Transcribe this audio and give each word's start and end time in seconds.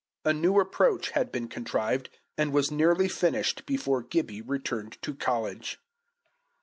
A 0.25 0.33
new 0.33 0.59
approach 0.59 1.11
had 1.11 1.31
been 1.31 1.47
contrived, 1.47 2.09
and 2.35 2.51
was 2.51 2.71
nearly 2.71 3.07
finished 3.07 3.67
before 3.67 4.01
Gibbie 4.01 4.41
returned 4.41 4.99
to 5.03 5.13
college. 5.13 5.77